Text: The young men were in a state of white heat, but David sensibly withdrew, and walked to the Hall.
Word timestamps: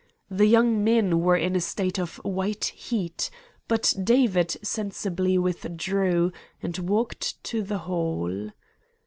The 0.31 0.47
young 0.47 0.83
men 0.83 1.19
were 1.21 1.37
in 1.37 1.55
a 1.55 1.61
state 1.61 1.99
of 1.99 2.15
white 2.25 2.65
heat, 2.75 3.29
but 3.67 3.93
David 4.03 4.57
sensibly 4.63 5.37
withdrew, 5.37 6.31
and 6.59 6.75
walked 6.79 7.43
to 7.43 7.61
the 7.61 7.77
Hall. 7.77 8.49